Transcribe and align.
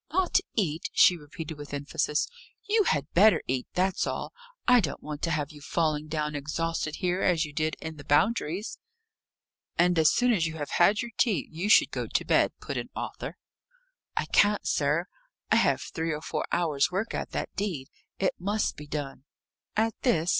"Not 0.11 0.39
eat!" 0.55 0.89
she 0.93 1.15
repeated 1.15 1.59
with 1.59 1.75
emphasis. 1.75 2.27
"You 2.67 2.85
had 2.85 3.13
better 3.13 3.39
eat 3.45 3.67
that's 3.75 4.07
all. 4.07 4.33
I 4.67 4.79
don't 4.79 5.03
want 5.03 5.21
to 5.21 5.29
have 5.29 5.51
you 5.51 5.61
falling 5.61 6.07
down 6.07 6.33
exhausted 6.33 6.95
here, 6.95 7.21
as 7.21 7.45
you 7.45 7.53
did 7.53 7.75
in 7.79 7.97
the 7.97 8.03
Boundaries." 8.03 8.79
"And 9.77 9.99
as 9.99 10.09
soon 10.11 10.33
as 10.33 10.47
you 10.47 10.55
have 10.57 10.71
had 10.71 11.03
your 11.03 11.11
tea, 11.19 11.47
you 11.51 11.69
should 11.69 11.91
go 11.91 12.07
to 12.07 12.25
bed," 12.25 12.51
put 12.59 12.77
in 12.77 12.89
Arthur. 12.95 13.37
"I 14.17 14.25
can't, 14.25 14.65
sir. 14.65 15.05
I 15.51 15.57
have 15.57 15.83
three 15.83 16.11
or 16.11 16.21
four 16.23 16.45
hours' 16.51 16.89
work 16.89 17.13
at 17.13 17.29
that 17.33 17.53
deed. 17.55 17.87
It 18.17 18.33
must 18.39 18.75
be 18.77 18.87
done." 18.87 19.25
"At 19.77 19.93
this?" 20.01 20.29